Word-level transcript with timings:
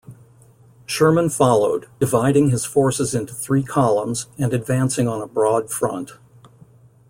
Sherman 0.87 1.29
followed, 1.29 1.85
dividing 1.99 2.49
his 2.49 2.65
forces 2.65 3.13
into 3.13 3.35
three 3.35 3.61
columns, 3.61 4.25
and 4.35 4.51
advancing 4.51 5.07
on 5.07 5.21
a 5.21 5.27
broad 5.27 5.69
front. 5.69 6.13